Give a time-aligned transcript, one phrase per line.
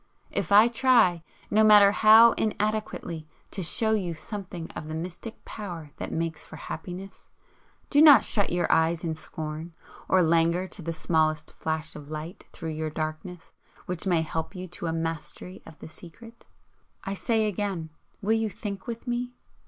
[0.31, 1.21] If I try,
[1.51, 6.55] no matter how inadequately, to show you something of the mystic power that makes for
[6.55, 7.29] happiness,
[7.91, 9.73] do not shut your eyes in scorn
[10.09, 13.53] or languor to the smallest flash of light through your darkness
[13.85, 16.47] which may help you to a mastery of the secret.
[17.03, 17.91] I say again
[18.23, 19.35] Will you THINK with me?